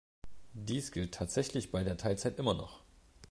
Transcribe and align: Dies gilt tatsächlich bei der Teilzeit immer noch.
Dies 0.55 0.91
gilt 0.91 1.13
tatsächlich 1.13 1.71
bei 1.71 1.83
der 1.83 1.95
Teilzeit 1.95 2.39
immer 2.39 2.55
noch. 2.55 2.81